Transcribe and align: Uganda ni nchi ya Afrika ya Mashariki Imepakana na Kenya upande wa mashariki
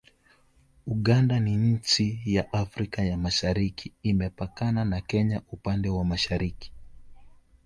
Uganda 0.85 1.39
ni 1.39 1.57
nchi 1.57 2.21
ya 2.25 2.53
Afrika 2.53 3.03
ya 3.03 3.17
Mashariki 3.17 3.93
Imepakana 4.03 4.85
na 4.85 5.01
Kenya 5.01 5.41
upande 5.51 5.89
wa 5.89 6.05
mashariki 6.05 6.71